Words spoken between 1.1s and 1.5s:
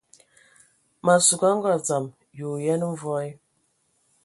sug